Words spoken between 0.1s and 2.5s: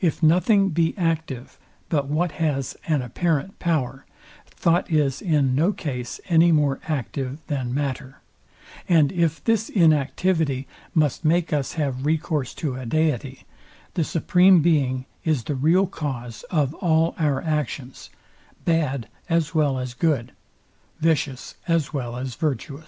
nothing be active but what